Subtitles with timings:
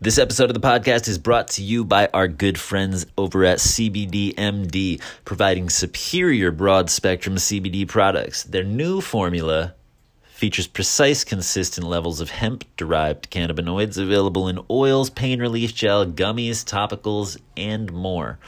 [0.00, 3.58] This episode of the podcast is brought to you by our good friends over at
[3.58, 8.44] CBDMD, providing superior broad spectrum CBD products.
[8.44, 9.74] Their new formula
[10.22, 16.64] features precise, consistent levels of hemp derived cannabinoids available in oils, pain relief gel, gummies,
[16.64, 18.38] topicals, and more.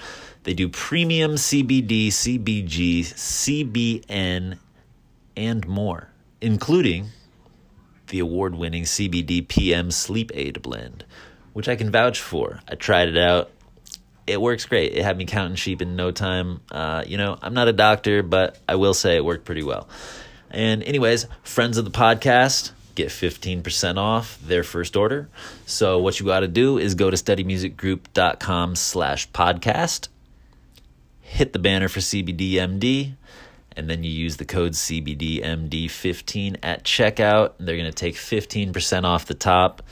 [0.45, 4.57] They do premium CBD, CBG, CBN,
[5.37, 6.11] and more,
[6.41, 7.09] including
[8.07, 11.05] the award winning CBD PM Sleep Aid blend
[11.53, 12.61] which I can vouch for.
[12.69, 13.51] I tried it out.
[14.27, 14.93] It works great.
[14.93, 16.61] It had me counting sheep in no time.
[16.71, 19.89] Uh, you know, I'm not a doctor, but I will say it worked pretty well.
[20.51, 25.29] And, anyways, friends of the podcast get 15% off their first order.
[25.67, 30.09] So, what you got to do is go to studymusicgroup.com slash podcast,
[31.21, 33.15] hit the banner for CBDMD,
[33.77, 37.53] and then you use the code CBDMD15 at checkout.
[37.59, 39.83] They're going to take 15% off the top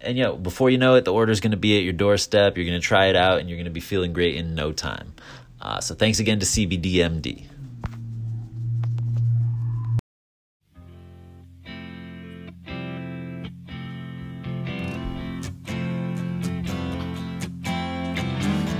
[0.00, 2.56] and yeah, before you know it, the order is going to be at your doorstep.
[2.56, 4.72] You're going to try it out, and you're going to be feeling great in no
[4.72, 5.14] time.
[5.60, 7.46] Uh, so thanks again to CBDMD.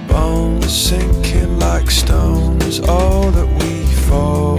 [0.08, 4.58] Bones sinking like stones, all that we fall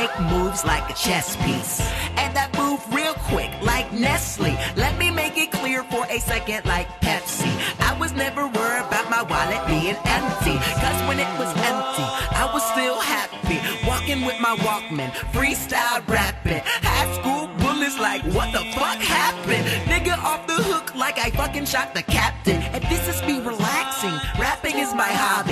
[0.00, 1.80] make moves like a chess piece.
[2.16, 4.54] And that move real quick like Nestle.
[4.76, 7.52] Let me make it clear for a second like Pepsi.
[7.88, 10.56] I was never worried about my wallet being empty.
[10.82, 12.06] Cause when it was empty,
[12.42, 13.58] I was still happy.
[13.86, 16.62] Walking with my Walkman, freestyle rapping.
[16.90, 19.64] High school bullets like, what the fuck happened?
[19.92, 22.62] Nigga off the hook like I fucking shot the captain.
[22.74, 24.16] And this is me relaxing.
[24.38, 25.49] Rapping is my hobby.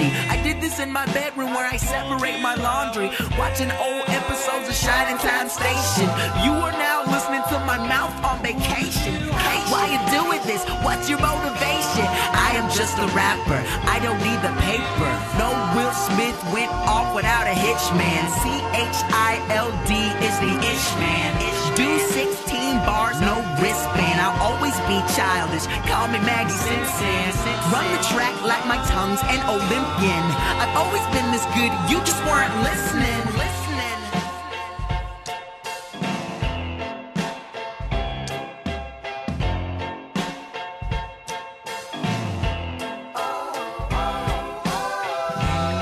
[0.76, 3.10] In my bedroom where I separate my laundry.
[3.36, 6.06] Watching old episodes of Shining Time Station.
[6.44, 9.26] You are now listening to my mouth on vacation.
[9.72, 10.62] Why you doing this?
[10.84, 12.06] What's your motivation?
[12.06, 13.58] I am just a rapper.
[13.90, 15.10] I don't need the paper.
[15.40, 18.22] No Will Smith went off without a hitch man.
[18.38, 21.57] C H I L D is the ish man.
[21.78, 24.18] Do 16 bars, no wristband.
[24.20, 25.62] I'll always be childish.
[25.86, 27.54] Call me Maggie Simpson.
[27.70, 30.24] Run the track like my tongue's an Olympian.
[30.58, 31.70] I've always been this good.
[31.88, 33.22] You just weren't listening.
[33.38, 33.98] Listening.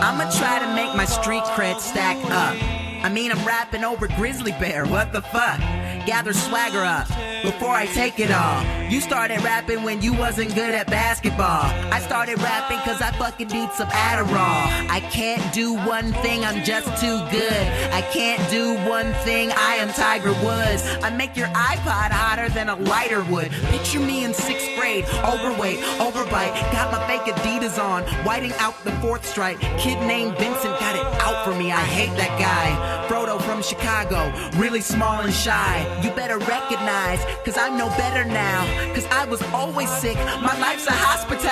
[0.04, 2.54] I'ma try to make my street cred stack up.
[3.02, 5.60] I mean, I'm rapping over Grizzly Bear, what the fuck?
[6.06, 7.08] Gather swagger up
[7.42, 8.64] before I take it all.
[8.88, 11.64] You started rapping when you wasn't good at basketball.
[11.92, 14.88] I started rapping cause I fucking need some Adderall.
[14.88, 17.66] I can't do one thing, I'm just too good.
[17.92, 20.86] I can't do one thing, I am Tiger Woods.
[21.02, 23.50] I make your iPod hotter than a lighter would.
[23.50, 26.52] Picture me in sixth overweight, overbite.
[26.72, 29.58] Got my fake Adidas on, whiting out the fourth stripe.
[29.78, 33.06] Kid named Vincent got it out for me, I hate that guy.
[33.08, 36.00] Frodo from Chicago, really small and shy.
[36.02, 38.64] You better recognize, cause I'm no better now.
[38.94, 41.50] Cause I was always sick, my life's a hospital.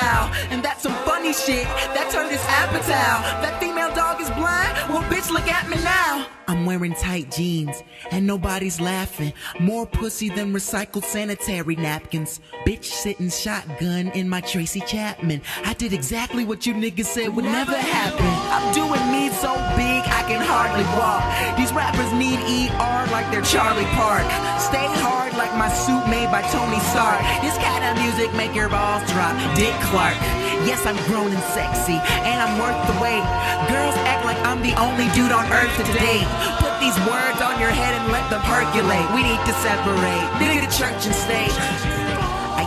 [0.51, 1.65] And that's some funny shit,
[1.95, 3.43] that turned his appetite.
[3.43, 6.27] That female dog is blind, well bitch look at me now.
[6.47, 9.33] I'm wearing tight jeans, and nobody's laughing.
[9.61, 12.39] More pussy than recycled sanitary napkins.
[12.67, 15.41] Bitch sitting shotgun in my Tracy Chapman.
[15.65, 18.27] I did exactly what you niggas said would never happen.
[18.53, 21.25] I'm doing me so big I can hardly walk.
[21.57, 24.27] These rappers need ER like they're Charlie Park.
[24.61, 27.21] Stay hard like my suit made by Tony Stark.
[27.41, 29.35] This kind of music make your balls drop.
[29.57, 30.17] Dick Clark.
[30.65, 33.25] Yes, I'm grown and sexy, and I'm worth the wait.
[33.69, 36.25] Girls act like I'm the only dude on earth to date.
[36.59, 39.07] Put these words on your head and let them percolate.
[39.13, 41.94] We need to separate, nigga, church and state.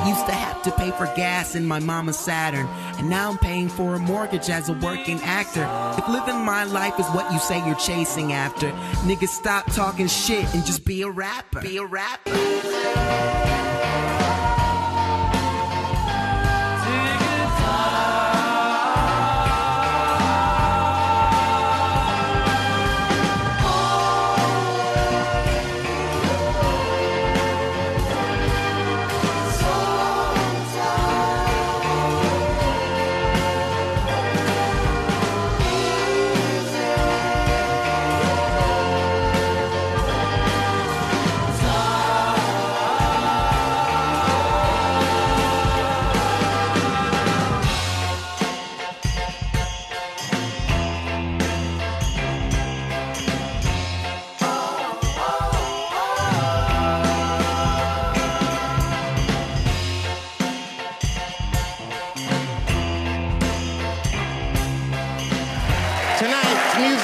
[0.08, 2.66] Used to have to pay for gas in my mama's Saturn,
[2.98, 5.68] and now I'm paying for a mortgage as a working actor.
[6.02, 8.72] If living my life is what you say you're chasing after,
[9.04, 11.60] nigga, stop talking shit and just be a rapper.
[11.62, 12.32] Be a rapper.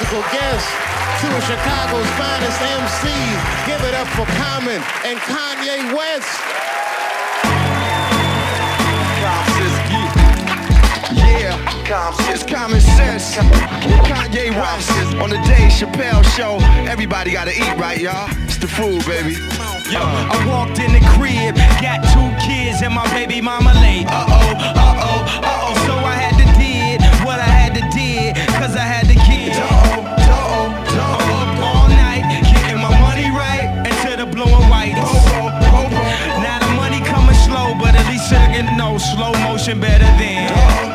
[0.04, 0.68] Musical guest,
[1.20, 3.66] two of Chicago's finest MCs.
[3.66, 6.28] Give it up for Common and Kanye West.
[11.14, 13.36] Yeah, it's common sense.
[14.04, 16.58] Kanye West on the Dave Chappelle show.
[16.86, 18.28] Everybody gotta eat, right, y'all?
[18.44, 19.36] It's the food, baby.
[19.90, 24.06] Yo, I walked in the crib, got two kids and my baby mama late.
[24.08, 25.86] Uh oh, uh oh, uh oh.
[25.86, 26.33] So I had
[27.74, 29.14] had to did, cause I had to.
[29.14, 34.44] Uh oh, uh oh, I'm up all night, getting my money right into the blue
[34.44, 34.94] and white.
[36.42, 40.93] Now the money coming slow, but at least I can know slow motion better than.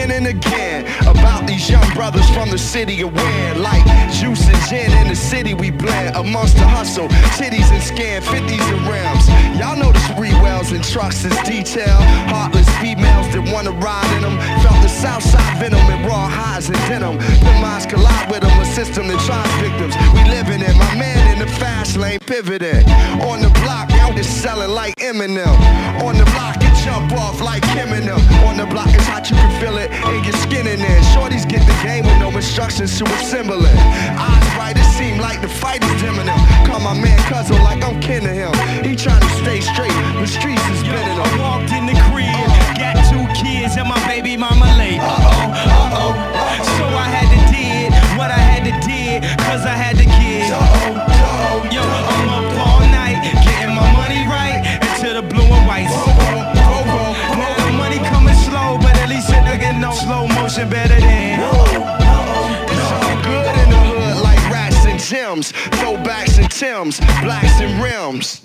[0.00, 3.62] Again and again about these young brothers from the city of Win.
[3.62, 3.84] Like
[4.16, 8.64] juice and gin in the city we blend amongst the hustle, titties and scan, 50s
[8.72, 9.28] and rims.
[9.60, 12.00] Y'all know the Sprewells and trucks is detail.
[12.32, 14.38] Heartless females that wanna ride in them.
[14.64, 17.18] Felt the south side venom and raw highs and denim.
[17.18, 19.92] The minds collide with them, a system that tries victims.
[20.16, 22.88] We living it, my man in the fast lane pivoting.
[23.28, 25.54] On the block, out just selling like Eminem.
[26.02, 28.20] On the block, you jump off like Eminem.
[28.46, 31.00] On the block, it's hot, you can feel it in your skin in there.
[31.14, 33.78] Shorties get the game with no instructions to assemble it.
[34.18, 36.40] Eyes bright, it seem like the fight is dimming him.
[36.66, 38.52] Call my man cousin like I'm kin to him.
[38.84, 42.48] He trying to stay straight, the streets is spinning I walked in the crib,
[42.78, 45.00] got two kids and my baby mama late.
[45.00, 46.12] Uh oh, uh oh.
[46.78, 50.48] So I had to did what I had to did, cause I had the kids.
[51.70, 52.49] Yo, I'm up
[60.10, 61.38] slow motion better than.
[63.22, 68.42] Good in the hood like rats and gems, throwbacks and Tims, blacks and rims.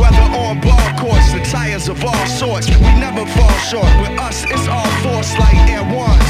[0.00, 3.90] Whether on ball courts, the tires of all sorts, we never fall short.
[4.02, 6.28] With us, it's all force like Air Ones.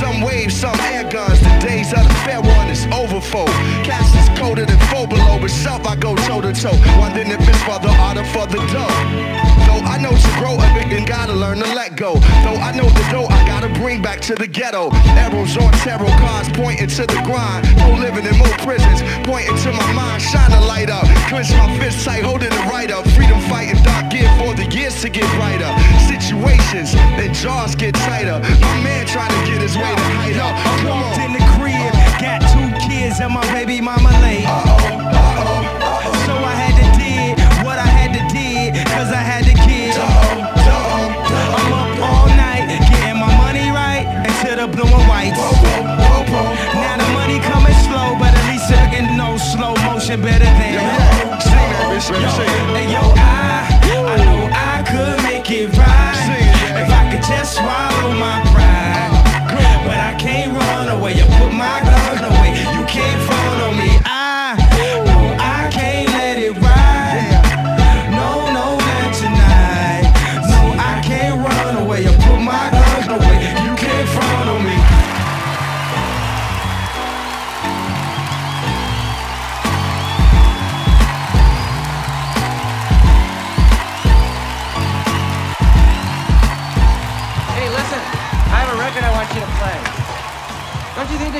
[0.00, 1.38] Some waves, some air guns.
[1.40, 3.54] The days of the fair one is over, folk.
[3.86, 6.76] Cast is coated in four below, but self I go toe to toe.
[6.98, 9.45] Wondering if it's for the art or for the dough.
[9.86, 12.14] I know to grow up and gotta learn to let go.
[12.44, 14.90] Though I know the dough I gotta bring back to the ghetto.
[15.16, 17.64] Arrows on tarot cards pointing to the grind.
[17.78, 20.22] No living in more prisons, pointing to my mind.
[20.22, 23.06] Shine a light up, clench my fist tight, holding it right up.
[23.16, 25.70] Freedom fighting dark gear for the years to get brighter.
[26.06, 28.38] Situations, then jaws get tighter.
[28.60, 30.54] My man trying to get his way to hide up.
[30.54, 34.44] I walked in the crib, got two kids and my baby mama late.
[34.44, 34.85] So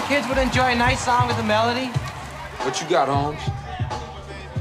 [0.09, 1.87] kids would enjoy a nice song with a melody?
[2.63, 3.41] What you got, Holmes?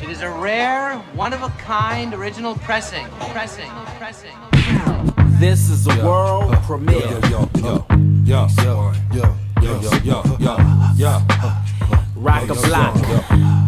[0.02, 3.06] It is a rare, one of a kind original pressing.
[3.32, 4.36] Pressing, pressing.
[5.40, 7.00] This is a world premiere.
[7.30, 7.86] yo, yo, yo,
[8.26, 10.58] yo, yo, yo, yo, yo, yo,
[10.96, 11.22] yo.
[12.16, 12.96] Rock a block.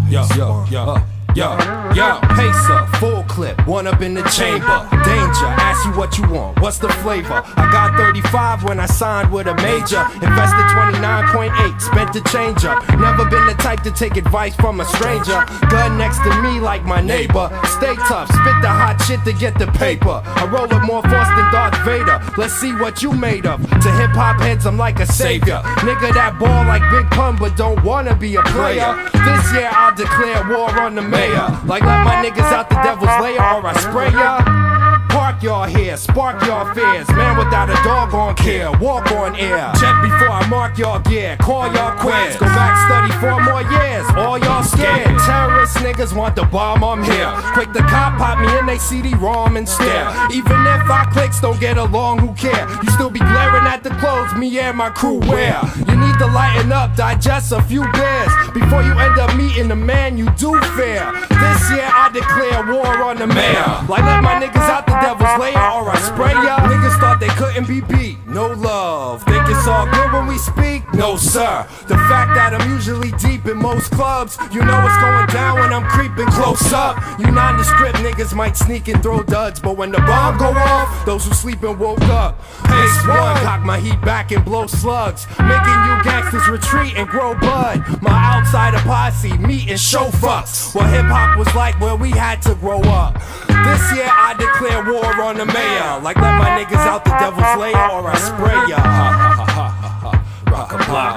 [0.10, 1.17] Yo, yo, yo.
[1.38, 1.54] Yo,
[1.94, 4.90] yo, pacer, full clip, one up in the chamber.
[5.06, 7.44] Danger, ask you what you want, what's the flavor?
[7.56, 10.02] I got 35 when I signed with a major.
[10.16, 12.82] Invested 29.8, spent the change up.
[12.98, 15.46] Never been the type to take advice from a stranger.
[15.70, 17.54] Gun next to me like my neighbor.
[17.78, 20.24] Stay tough, spit the hot shit to get the paper.
[20.26, 22.20] I roll with more force than Darth Vader.
[22.36, 23.62] Let's see what you made of.
[23.62, 25.62] To hip hop heads, I'm like a savior.
[25.86, 28.98] Nigga that ball like Big Pun, but don't wanna be a player.
[29.14, 31.27] This year I'll declare war on the mayor.
[31.66, 34.68] Like let my niggas out the devil's lair or I spray ya.
[35.10, 37.08] Park y'all here, spark y'all fears.
[37.10, 39.72] Man without a dog on care, walk on air.
[39.80, 42.38] Check before I mark y'all gear, call y'all quits.
[42.38, 44.06] Go back, study four more years.
[44.16, 45.08] All y'all scared.
[45.26, 47.32] Terrorist niggas want the bomb, I'm here.
[47.54, 50.08] Quick the cop pop me in they CD-ROM and stare.
[50.32, 52.68] Even if our clicks don't get along, who care?
[52.84, 55.62] You still be glaring at the clothes me and my crew wear.
[55.98, 60.18] Need to lighten up, digest a few beers before you end up meeting the man
[60.18, 61.04] you do fear.
[61.30, 63.86] This year I declare war on the mayor.
[63.90, 66.58] Like let my niggas out the devil's lair or I spray ya.
[66.70, 68.17] Niggas thought they couldn't be beat.
[68.38, 69.24] No love.
[69.24, 70.84] Think it's all good when we speak?
[70.94, 71.66] No, sir.
[71.88, 75.74] The fact that I'm usually deep in most clubs, you know what's going down when
[75.74, 77.02] I'm creeping close up.
[77.18, 81.26] You nondescript niggas might sneak and throw duds, but when the bomb go off, those
[81.26, 82.40] who sleeping woke up.
[82.66, 87.34] Pace one, cock my heat back and blow slugs, making you gangsters retreat and grow
[87.34, 88.04] bud.
[88.04, 90.76] My outsider posse meet and show fucks.
[90.76, 93.16] What hip hop was like where we had to grow up.
[93.68, 96.00] This year I declare war on the mayor.
[96.00, 98.78] Like let my niggas out the devil's lair or I spray ya.
[98.78, 100.12] Ha ha ha ha ha.
[100.52, 101.16] Rock a block.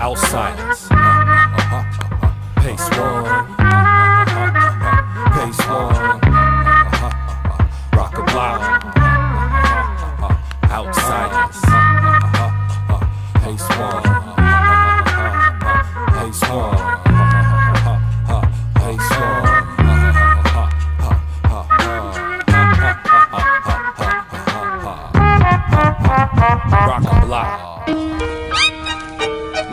[0.00, 1.05] Outsiders.
[27.26, 27.86] Block.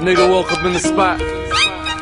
[0.01, 1.19] Nigga woke up in the spot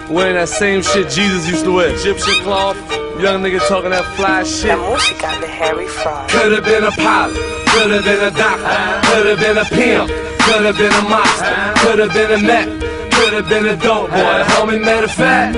[0.10, 1.94] wearing that same shit Jesus used to wear.
[1.94, 2.78] Egyptian cloth.
[3.20, 4.78] Young nigga talking that fly shit.
[4.80, 6.28] música de Harry Fraud.
[6.30, 7.38] Could've been a pilot,
[7.70, 8.78] could've been a doctor,
[9.08, 10.10] could've been a pimp,
[10.48, 11.54] could've been a monster,
[11.84, 12.68] could've been a mech,
[13.12, 14.38] could've been a dope boy.
[14.56, 15.54] Homie, matter of fact,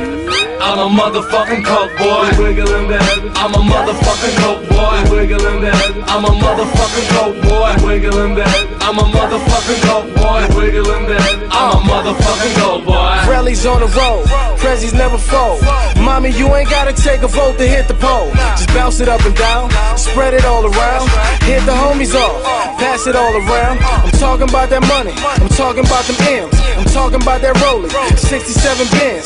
[0.64, 2.32] I'm a motherfucking coke boy.
[2.42, 3.04] Wiggling that.
[3.36, 4.98] I'm a motherfucking coke boy.
[5.12, 5.76] Wiggling that.
[6.08, 7.86] I'm a motherfucking coke boy.
[7.86, 8.82] Wiggling that.
[8.82, 10.48] I'm a motherfucking coke boy.
[10.56, 11.44] Wiggling that.
[11.52, 12.94] I'm a motherfucking coke boy.
[13.28, 14.26] Rallies on the road,
[14.60, 15.62] Prezzies never fold.
[16.00, 18.32] Mommy, you ain't gotta take a vote to hit the pole.
[18.56, 21.08] Just bounce it up and down, spread it all around.
[21.44, 22.44] Hit the homies off,
[22.80, 23.80] pass it all around.
[23.80, 27.92] I'm talking about that money, I'm talking about them M's, I'm talking about that rolling.
[28.18, 29.24] 67 bins,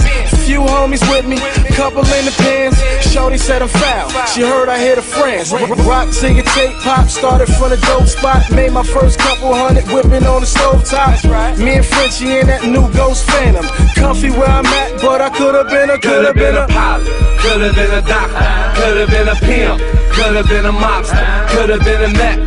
[0.48, 1.38] few homies with me,
[1.75, 2.80] couple in the pins.
[3.12, 5.51] Shorty said I'm foul, she heard I hit her friends.
[5.51, 8.50] Rock till your tape pop, started from the dope spot.
[8.51, 11.20] Made my first couple hundred whipping on the stove top.
[11.60, 13.66] Me and Frenchie in that new Ghost Phantom.
[13.96, 17.06] Comfy where I'm at, but I could've been a, Could've been a pilot,
[17.42, 19.82] could've been a doctor, could've been a pimp,
[20.16, 22.39] could've been a mobster, could've been a mech,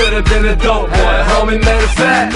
[0.00, 1.18] a dope boy.
[1.34, 2.34] Homie, matter of fact,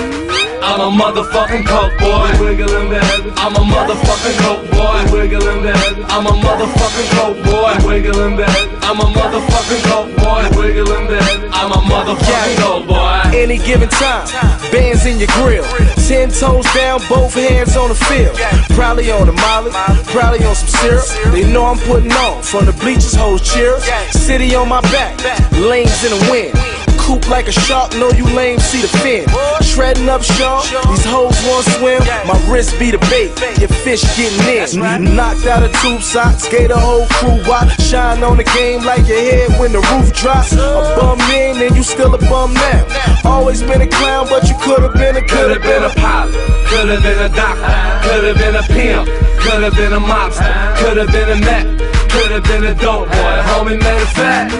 [0.62, 2.28] I'm a motherfucking coke boy.
[2.42, 3.06] Wiggling that.
[3.36, 5.00] I'm a motherfucking coke boy.
[5.12, 5.76] Wiggling that.
[6.10, 7.74] I'm a motherfucking coke boy.
[7.86, 8.50] Wiggling that.
[8.82, 10.42] I'm a motherfucking coke boy.
[10.58, 11.50] Wiggling that.
[11.52, 13.20] I'm a motherfucking coke boy.
[13.36, 14.26] Any given time,
[14.72, 15.64] bands in your grill.
[16.08, 18.36] Ten toes down, both hands on the field.
[18.74, 19.70] Probably on the molly,
[20.10, 21.32] probably on some syrup.
[21.32, 22.42] They know I'm putting on.
[22.42, 23.84] From the bleachers, hoes cheers.
[24.10, 25.16] City on my back,
[25.52, 26.79] lanes in the wind.
[27.10, 29.26] Coop like a shark, know you lame, see the fin.
[29.66, 31.98] Shredding up shark, these hoes want swim.
[32.22, 35.16] My wrist be the bait, your fish getting in.
[35.16, 37.74] Knocked out a tube sock, skate a whole crew watch.
[37.82, 40.52] Shine on the game like your head when the roof drops.
[40.52, 42.86] A bum in and you still a bum now.
[43.24, 46.34] Always been a clown, but you could've been a Could've been a pilot,
[46.68, 49.08] could've been a doctor, could've been a pimp,
[49.40, 53.36] could've been a mobster, could've been a mech, could've been a dope boy.
[53.50, 54.52] Homie, matter of fact,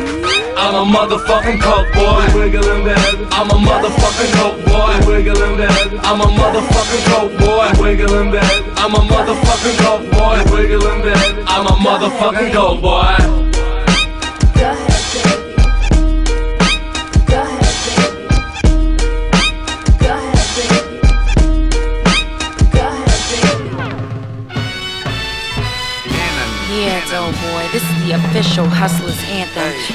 [0.56, 2.22] I'm a motherfucking coke boy.
[2.38, 3.02] Wiggling that.
[3.32, 4.94] I'm a motherfucking coke boy.
[5.06, 5.72] Wiggling that.
[6.06, 7.82] I'm a motherfucking coke boy.
[7.82, 8.50] Wiggling that.
[8.76, 10.38] I'm a motherfucking coke boy.
[10.54, 11.44] Wiggling that.
[11.46, 13.49] I'm a motherfucking coke boy.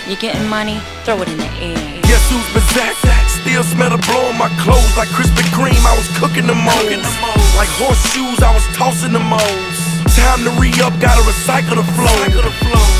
[0.07, 2.01] You're getting money, throw it in the air.
[2.03, 3.05] Guess who's possessed?
[3.45, 5.81] still smell the blow on my clothes like Krispy Kreme.
[5.85, 7.09] I was cooking the moles.
[7.57, 9.77] Like horseshoes, I was tossing the moles.
[10.17, 12.21] Time to re up, gotta recycle the flow.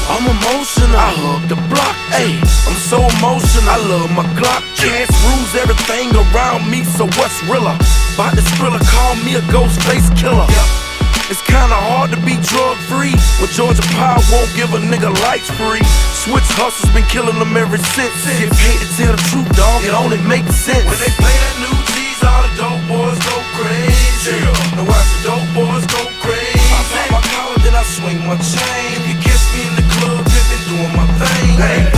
[0.09, 0.97] I'm emotional.
[0.97, 1.95] I hug the block.
[2.13, 2.38] Ayy,
[2.69, 3.69] I'm so emotional.
[3.69, 4.62] I love my Glock.
[4.77, 7.77] Chance rules everything around me, so what's realer?
[8.13, 10.84] About this thriller, call me a Ghostface Killah.
[11.27, 15.50] It's kinda hard to be drug free when Georgia Power won't give a nigga lights
[15.58, 15.82] free.
[16.13, 18.13] Switch hustles been killing them ever since.
[18.38, 19.82] Get paid to tell the truth, dog.
[19.82, 20.86] It only makes sense.
[20.86, 24.38] When they play that new Jeezy, all the dope boys go crazy.
[24.77, 26.62] Now watch the dope boys go crazy.
[26.62, 28.94] I pop my collar, then I swing my chain.
[28.94, 31.58] If you catch me in the club, pimpin', doing my thing.
[31.58, 31.94] When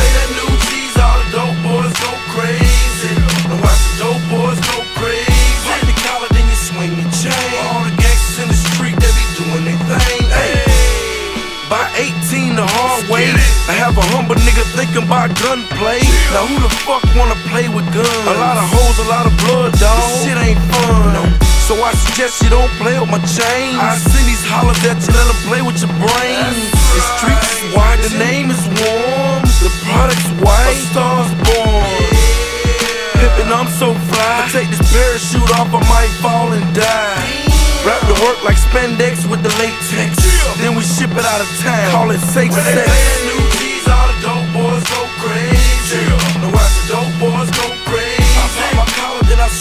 [14.48, 16.00] nigga thinking about gunplay.
[16.32, 18.28] Now who the fuck wanna play with guns?
[18.32, 20.00] A lot of hoes, a lot of blood, dog.
[20.00, 21.36] This shit ain't fun.
[21.68, 23.76] So I suggest you don't play with my chain.
[23.76, 26.48] I send these hollers at you, let them play with your brain.
[26.96, 29.44] The streets is wide, the name is warm.
[29.60, 31.92] The product's white, a star's born.
[33.20, 34.48] Pippin', I'm so fly.
[34.48, 37.20] I take this parachute off, I might fall and die.
[37.84, 40.16] Wrap the work like spandex with the latex.
[40.64, 41.92] Then we ship it out of town.
[41.92, 43.37] Call it safe sex.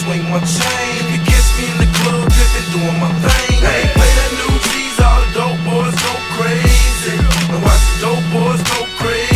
[0.07, 1.03] Swing my chain.
[1.11, 2.31] You catch me in the club,
[2.71, 3.59] doing my thing.
[3.59, 4.55] Hey, play that new
[5.03, 7.19] all the dope boys go crazy.
[7.51, 9.35] Now watch the dope boys go crazy.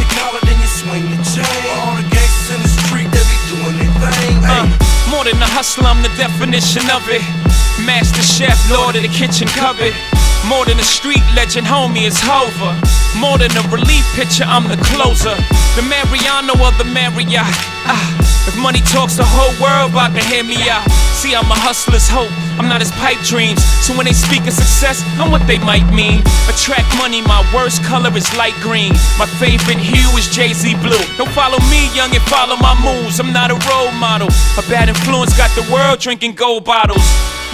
[0.00, 1.60] The collar, then you swing the chain.
[1.84, 4.40] All the gangsters in the street, they be doing their thing.
[4.40, 4.64] Uh,
[5.12, 7.22] more than a hustler, I'm the definition of it.
[7.84, 9.92] Master chef, lord of the kitchen cupboard.
[10.46, 12.78] More than a street legend, homie, it's Hova.
[13.18, 15.34] More than a relief pitcher, I'm the closer.
[15.74, 17.50] The Mariano or the Marriott.
[17.82, 18.06] Ah,
[18.46, 20.86] if money talks, the whole world about to hear me out.
[21.18, 22.30] See, I'm a hustler's hope.
[22.62, 23.58] I'm not his pipe dreams.
[23.82, 26.22] So when they speak of success, I'm what they might mean.
[26.46, 28.94] Attract money, my worst color is light green.
[29.18, 31.02] My favorite hue is Jay Z blue.
[31.18, 33.18] Don't follow me, young, and follow my moves.
[33.18, 34.30] I'm not a role model.
[34.54, 37.02] A bad influence got the world drinking gold bottles.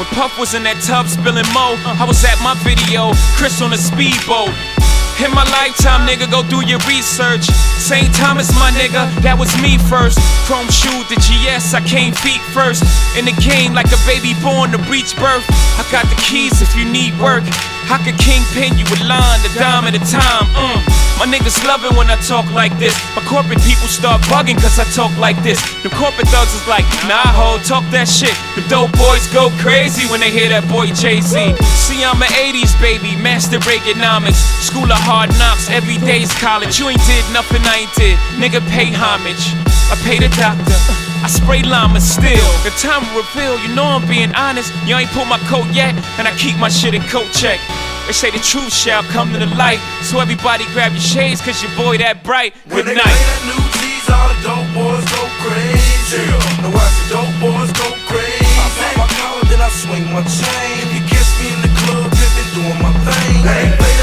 [0.03, 3.71] When Puff was in that tub spilling mo, I was at my video, Chris on
[3.71, 4.51] a speedboat.
[5.23, 7.47] In my lifetime, nigga, go do your research.
[7.79, 8.11] St.
[8.11, 10.19] Thomas, my nigga, that was me first.
[10.51, 12.83] Chrome shoe, the GS, I came feet first.
[13.15, 15.47] In the game, like a baby born to breach birth.
[15.79, 17.47] I got the keys if you need work.
[17.91, 20.47] I could kingpin you a line, the dime at a time.
[20.55, 21.03] Mm.
[21.23, 22.99] My niggas love it when I talk like this.
[23.15, 25.63] My corporate people start bugging cause I talk like this.
[25.83, 28.35] The corporate thugs is like, nah, ho, talk that shit.
[28.59, 31.55] The dope boys go crazy when they hear that boy Jay Z.
[31.79, 34.43] See, I'm an 80s baby, master Reaganomics.
[34.67, 36.79] School of hard knocks, every day's college.
[36.83, 38.19] You ain't did nothing I ain't did.
[38.43, 39.55] Nigga, pay homage.
[39.93, 41.12] I pay the doctor.
[41.23, 42.51] I spray llama still.
[42.67, 44.73] The time will reveal, you know I'm being honest.
[44.87, 47.61] You ain't pulled my coat yet, and I keep my shit in coat check.
[48.07, 49.79] They say the truth shall come to the light.
[50.03, 52.55] So everybody grab your shades, cause your boy that bright.
[52.67, 53.15] Good When Good they night.
[53.15, 56.27] play that new Jeezy, all the dope boys go crazy.
[56.59, 58.43] Now watch the dope boys go crazy.
[58.59, 60.75] I pop my collar, then I swing my chain.
[60.83, 63.47] If you catch me in the club, pimpin', doing my thing.
[63.47, 63.95] They play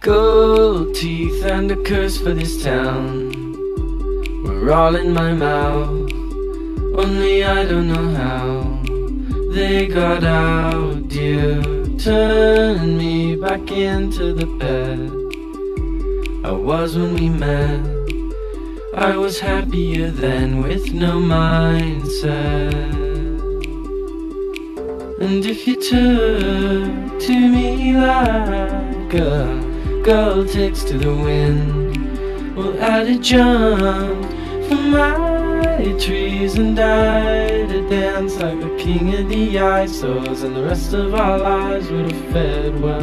[0.00, 3.32] Gold teeth and a curse for this town.
[4.42, 6.10] We're all in my mouth.
[6.96, 8.80] Only I don't know how
[9.52, 11.60] they got out, dear.
[11.98, 15.10] Turn me back into the bed
[16.46, 17.84] I was when we met.
[18.96, 22.72] I was happier then with no mindset.
[25.20, 29.59] And if you took to me like a
[30.02, 34.32] girl takes to the wind, well, I'd have jumped
[34.68, 40.62] from my trees and died to dance like the king of the eyesores, and the
[40.62, 43.00] rest of our lives would have fared well.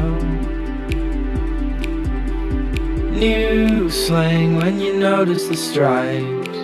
[3.11, 6.57] New slang when you notice the stripes,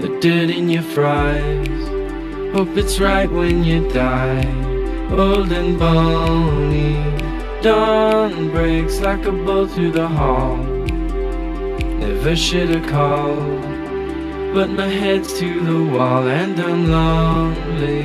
[0.00, 1.88] the dirt in your fries.
[2.54, 4.44] Hope it's right when you die,
[5.12, 7.09] old and bony.
[7.62, 10.56] Dawn breaks like a bolt through the hall.
[12.00, 13.60] Never should have called,
[14.54, 18.00] but my head's to the wall and I'm lonely.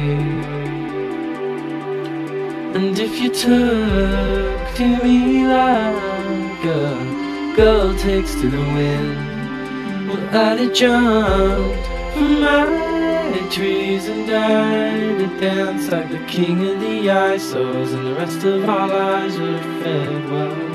[2.76, 10.60] And if you took to me like a girl takes to the wind, well, I'd
[10.60, 12.85] have jumped from my
[13.50, 18.68] trees and died to dance like the king of the eyesores, and the rest of
[18.68, 20.75] our lives were fared well.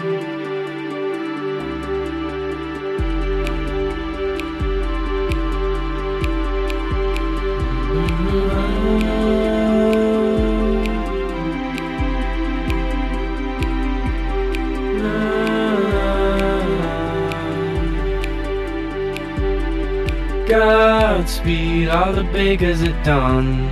[21.40, 23.66] Godspeed, all the beggars at dawn.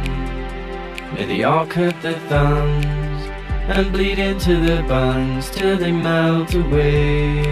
[1.14, 3.22] May they all cut their thumbs
[3.68, 7.46] and bleed into their buns till they melt away.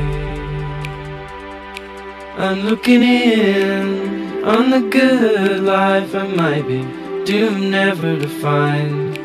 [2.38, 6.80] I'm looking in on the good life I might be
[7.26, 9.18] doomed never to find.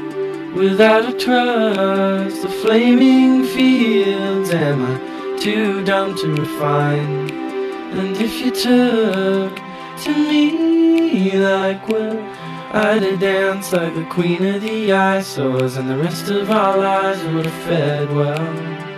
[0.54, 7.32] Without a trust, the flaming fields, am I too dumb to refine?
[7.98, 9.56] And if you took
[10.04, 10.71] to me
[11.14, 12.18] like well,
[12.74, 17.24] I'd have danced like the queen of the eyesores, and the rest of our lives
[17.34, 18.91] would have fared well.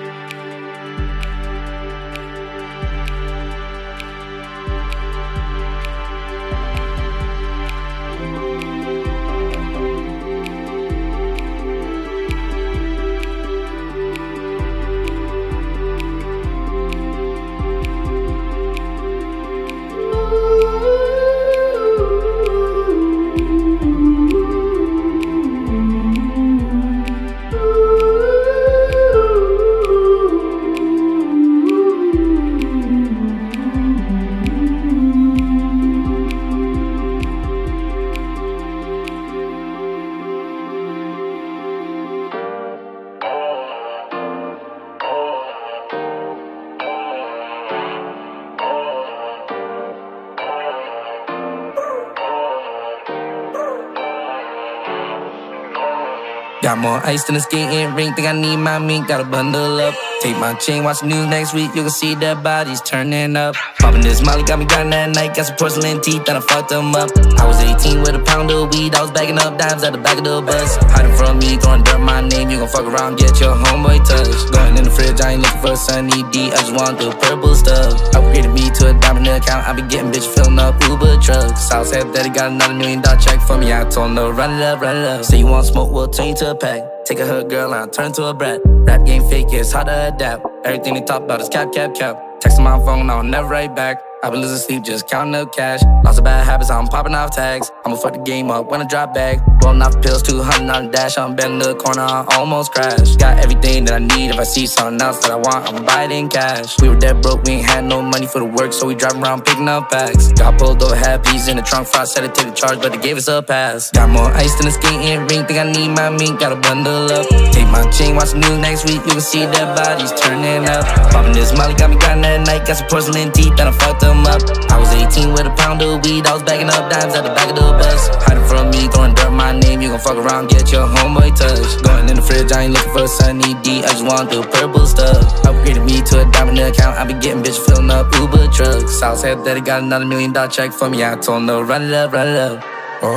[56.84, 59.96] More ice than a skating rink, think I need my mink, gotta bundle up.
[60.24, 63.56] Take my chain, watch the news next week, you can see their bodies turning up.
[63.80, 66.70] Popping this molly, got me grinding that night, got some porcelain teeth, and I fucked
[66.70, 67.12] them up.
[67.36, 70.00] I was 18 with a pound of weed, I was bagging up dimes at the
[70.00, 70.80] back of the bus.
[70.96, 74.48] Hiding from me, throwing dirt my name, you gon' fuck around, get your homeboy touched.
[74.56, 77.12] Going in the fridge, I ain't looking for a sunny D, I just want the
[77.20, 77.92] purple stuff.
[78.16, 81.68] Upgraded me to a diamond account, I be getting bitch filling up Uber trucks.
[81.68, 84.64] Southside daddy got another million dollar check for me, I told him to run it
[84.64, 85.26] up, run it up.
[85.26, 86.93] Say you want smoke, we'll turn you to a pack.
[87.06, 88.62] Take a hood girl and I turn to a brat.
[88.66, 90.46] Rap game fake, yeah, it's hard to adapt.
[90.64, 92.16] Everything they talk about is cap, cap, cap.
[92.40, 94.02] Texting my phone, I'll never write back.
[94.24, 95.82] I've been losing sleep, just counting up cash.
[96.06, 97.70] Lots of bad habits, I'm popping off tags.
[97.84, 99.46] I'ma fuck the game up when I drop back.
[99.62, 101.18] Rolling off pills, 200 on the dash.
[101.18, 103.18] I'm bending the corner, I almost crash.
[103.18, 104.32] Got everything that I need.
[104.32, 106.80] If I see something else that I want, I'ma buy it in cash.
[106.80, 109.22] We were dead broke, we ain't had no money for the work, so we driving
[109.22, 110.32] around picking up packs.
[110.32, 112.94] Got pulled over, had peas in the trunk, front, said it take the charge, but
[112.94, 113.92] they gave us a pass.
[113.92, 117.28] Got more ice than a skating rink, think I need my mink, gotta bundle up.
[117.52, 120.88] Take my chain, watch the news next week, you can see dead bodies turning up.
[121.12, 124.04] Popping this molly, got me grinding that night, got some porcelain teeth, that I fucked
[124.14, 124.42] them up.
[124.70, 127.34] I was 18 with a pound of weed, I was bagging up dimes at the
[127.34, 128.10] back of the bus.
[128.24, 131.82] Hiding from me, throwing dirt my name, you gon' fuck around, get your homeboy touch.
[131.84, 134.42] Going in the fridge, I ain't looking for a sunny D, I just want the
[134.44, 135.18] purple stuff.
[135.44, 139.02] Upgraded me to a diamond account, I be getting bitch filling up Uber trucks.
[139.02, 141.84] I said that daddy got another million dollar check for me, I told to run
[141.84, 142.64] it up, run it up.
[143.02, 143.10] Oh,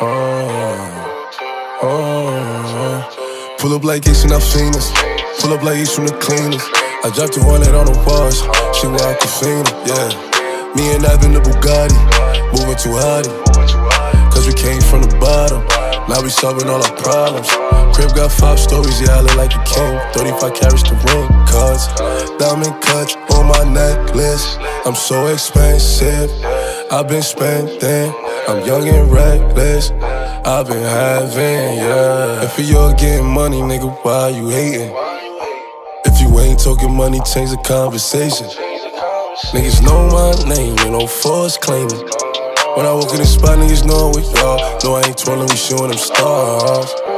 [0.00, 0.28] oh.
[1.82, 3.56] oh.
[3.58, 4.90] Pull up like Ace and Alphinas.
[5.40, 6.91] Pull up like Ace from the cleaners.
[7.04, 8.38] I dropped a wallet on the wash.
[8.78, 10.06] She walk a fiend, yeah.
[10.78, 11.98] Me and Ivan the Bugatti.
[12.54, 13.28] Moving too hardy.
[14.30, 15.66] Cause we came from the bottom.
[16.06, 17.50] Now we solving all our problems.
[17.90, 19.98] Crib got five stories, yeah, I look like a king.
[20.14, 21.90] 35 carats to ring, cuz.
[22.38, 24.56] Diamond cuts on my necklace.
[24.86, 26.30] I'm so expensive.
[26.92, 28.14] I've been spending.
[28.46, 29.90] I'm young and reckless.
[29.90, 32.46] I've been having, yeah.
[32.46, 35.11] If you're getting money, nigga, why you hating?
[36.42, 38.48] Ain't talking money, change the conversation.
[39.54, 42.02] Niggas know my name, ain't no force claiming.
[42.76, 44.78] When I walk in the spot, niggas know we y'all.
[44.82, 47.11] No, I ain't twirling, we showing them stars.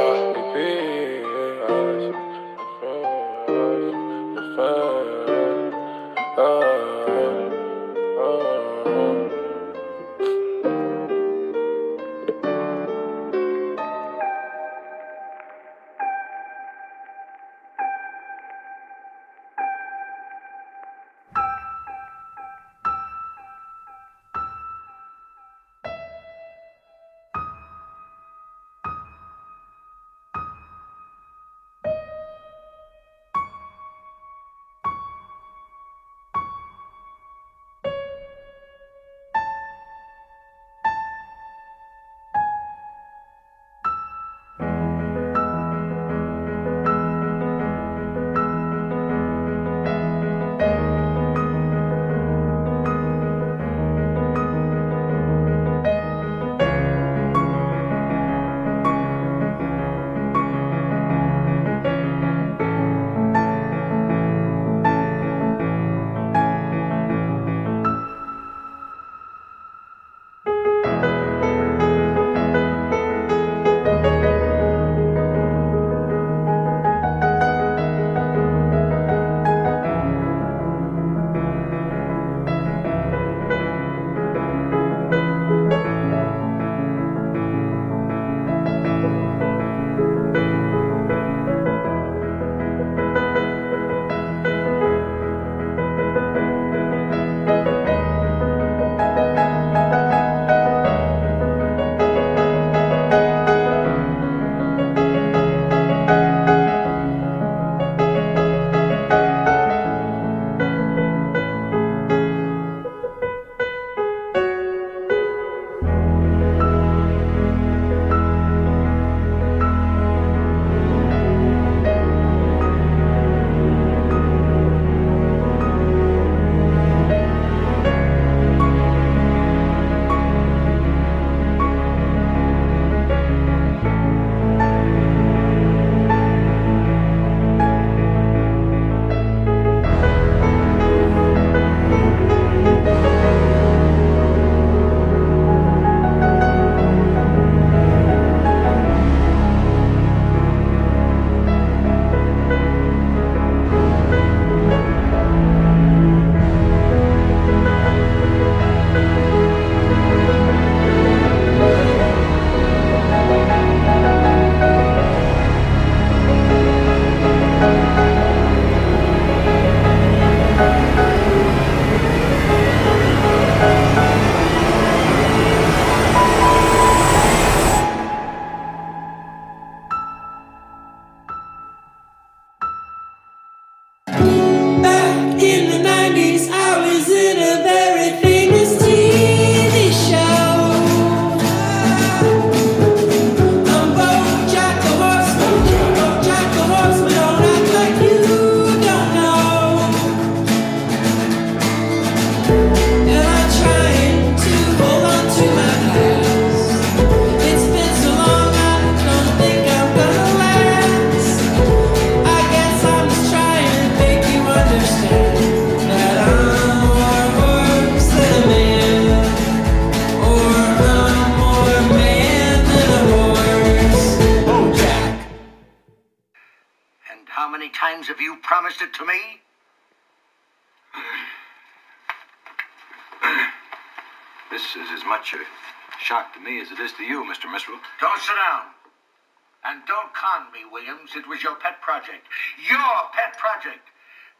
[240.71, 241.11] Williams.
[241.15, 242.27] It was your pet project.
[242.69, 243.87] Your pet project.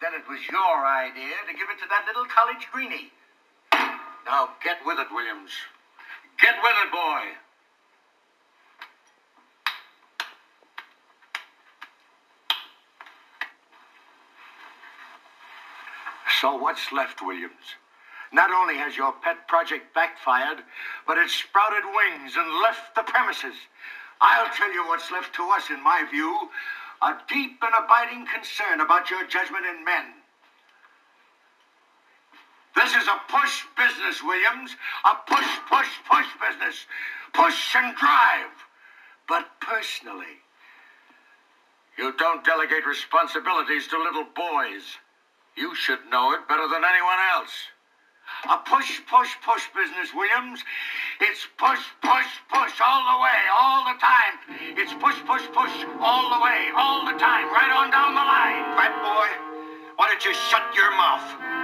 [0.01, 3.11] Then it was your idea to give it to that little college greenie.
[4.25, 5.51] Now get with it, Williams.
[6.41, 7.21] Get with it, boy.
[16.41, 17.77] So what's left, Williams?
[18.33, 20.59] Not only has your pet project backfired,
[21.07, 23.55] but it's sprouted wings and left the premises.
[24.21, 26.49] I'll tell you what's left to us, in my view,
[27.01, 30.05] a deep and abiding concern about your judgment in men.
[32.75, 34.75] This is a push business, Williams.
[35.05, 36.85] A push, push, push business.
[37.33, 38.51] Push and drive.
[39.27, 40.43] But personally,
[41.97, 44.83] you don't delegate responsibilities to little boys.
[45.55, 47.51] You should know it better than anyone else.
[48.49, 50.63] A push, push, push business, Williams.
[51.21, 54.35] It's push, push, push all the way, all the time.
[54.77, 58.77] It's push, push, push all the way, all the time, right on down the line.
[58.77, 59.29] Fat boy,
[59.95, 61.54] why don't you shut your mouth?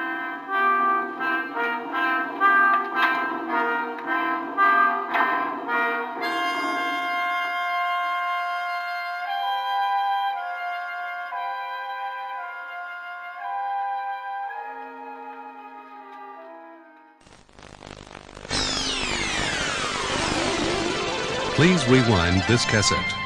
[21.62, 23.20] Please rewind this cassette.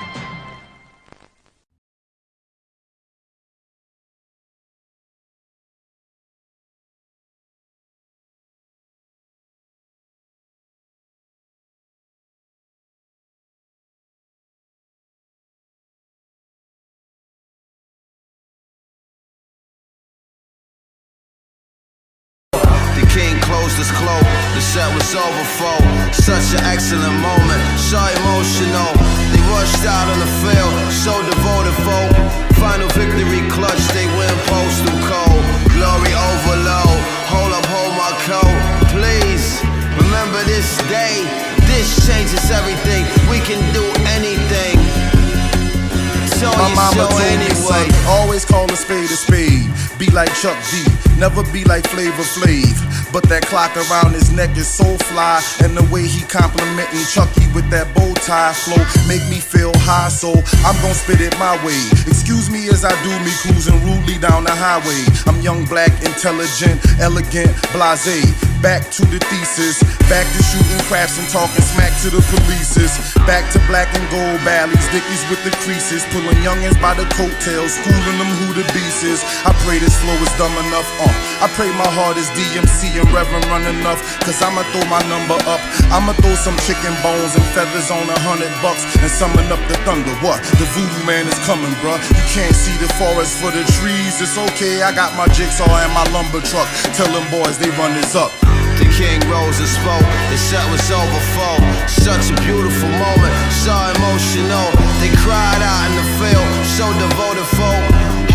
[53.55, 57.63] Clock around his neck is so fly, and the way he complimenting Chuck D with
[57.71, 60.11] that bow tie flow make me feel high.
[60.11, 61.79] So I'm gonna spit it my way.
[62.03, 64.99] Excuse me as I do me cruising rudely down the highway.
[65.23, 68.27] I'm young, black, intelligent, elegant, blasé.
[68.65, 69.77] Back to the thesis,
[70.09, 72.97] back to shooting craps and talking smack to the polices.
[73.29, 77.77] Back to black and gold valleys, dickies with the creases, pulling youngins by the coattails,
[77.77, 79.21] schooling them who the beast is.
[79.45, 80.89] I pray this flow is dumb enough.
[80.97, 85.05] Uh, I pray my heart is DMC and Reverend run enough, cause I'ma throw my
[85.13, 85.61] number up.
[85.93, 89.77] I'ma throw some chicken bones and feathers on a hundred bucks and summon up the
[89.85, 90.17] thunder.
[90.25, 90.41] What?
[90.57, 92.01] The voodoo man is coming, bruh.
[92.01, 94.17] You can't see the forest for the trees.
[94.25, 96.65] It's okay, I got my jigsaw and my lumber truck.
[96.97, 98.33] Tell them boys they run this up.
[98.75, 101.55] The king rose and spoke, the set was over for
[101.87, 104.67] such a beautiful moment, so emotional.
[104.99, 107.83] They cried out in the field, so devoted folk.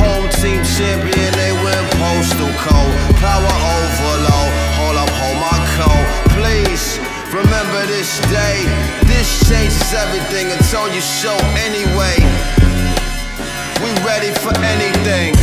[0.00, 2.92] Home team champion, they win postal code.
[3.20, 4.50] Power overload,
[4.80, 6.06] hold up, hold my coat.
[6.32, 6.96] Please
[7.36, 8.64] remember this day.
[9.04, 11.36] This changes everything until you show
[11.68, 12.16] anyway.
[13.84, 15.36] We ready for anything.